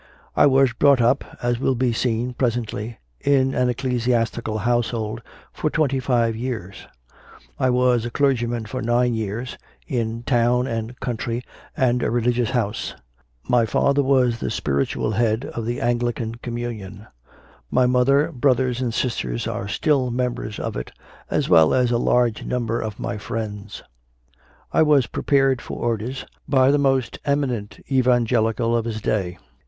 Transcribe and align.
I 0.35 0.47
was 0.47 0.73
brought 0.73 0.99
up, 0.99 1.23
as 1.43 1.59
will 1.59 1.75
be 1.75 1.93
seen 1.93 2.33
presently, 2.33 2.97
in 3.23 3.53
an 3.53 3.67
ecclesias 3.69 4.31
tical 4.31 4.61
household 4.61 5.21
for 5.53 5.69
twenty 5.69 5.99
five 5.99 6.35
years; 6.35 6.87
I 7.59 7.69
was 7.69 8.03
a 8.03 8.09
clergyman 8.09 8.65
for 8.65 8.81
nine 8.81 9.13
years, 9.13 9.59
in 9.87 10.23
town 10.23 10.65
and 10.65 10.99
country 10.99 11.43
and 11.77 12.01
a 12.01 12.09
Religious 12.09 12.49
House. 12.49 12.95
My 13.47 13.67
father 13.67 14.01
was 14.01 14.39
the 14.39 14.49
spiritual 14.49 15.11
4 15.11 15.19
CONFESSIONS 15.19 15.43
OF 15.43 15.43
A 15.43 15.45
CONVERT 15.45 15.51
head 15.53 15.59
of 15.59 15.65
the 15.67 15.81
Anglican 15.81 16.35
communion; 16.41 17.05
my 17.69 17.85
mother, 17.85 18.31
brothers, 18.31 18.81
and 18.81 18.95
sister 18.95 19.37
are 19.47 19.67
still 19.67 20.09
members 20.09 20.57
of 20.57 20.75
it, 20.75 20.91
as 21.29 21.47
well 21.47 21.75
as 21.75 21.91
a 21.91 21.99
large 21.99 22.43
number 22.43 22.79
of 22.81 22.99
my 22.99 23.19
friends. 23.19 23.83
I 24.73 24.81
was 24.81 25.05
prepared 25.05 25.61
for 25.61 25.77
orders 25.77 26.25
by 26.49 26.71
the 26.71 26.79
most 26.79 27.19
eminent 27.23 27.79
Evangelical 27.91 28.75
of 28.75 28.85
his 28.85 28.99
day. 28.99 29.37